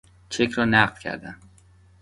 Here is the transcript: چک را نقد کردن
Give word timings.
چک 0.29 0.51
را 0.51 0.65
نقد 0.65 0.99
کردن 0.99 1.35